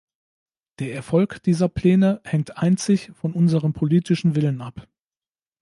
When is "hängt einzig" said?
2.23-3.11